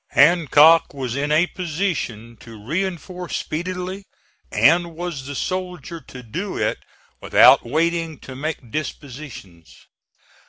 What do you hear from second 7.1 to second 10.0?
without waiting to make dispositions.